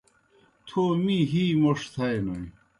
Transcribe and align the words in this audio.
تھو 0.67 0.83
می 1.03 1.17
ہِی 1.31 1.43
موْݜ 1.61 1.79
تھائینوئے۔ 1.93 2.45